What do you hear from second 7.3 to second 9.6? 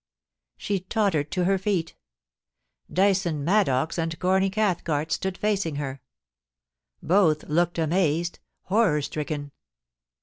looked amazed— horror stricken.